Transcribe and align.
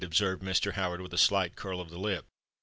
observed 0.03 0.41
Mr. 0.41 0.71
Howard, 0.73 0.99
with 0.99 1.13
a 1.13 1.17
slight 1.19 1.55
curl 1.55 1.79
of 1.79 1.91
the 1.91 1.99
lip. 1.99 2.25